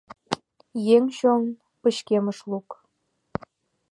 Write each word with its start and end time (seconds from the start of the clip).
Еҥ 0.95 1.03
чон— 1.17 1.43
пычкемыш 1.81 2.39
лук. 2.49 2.69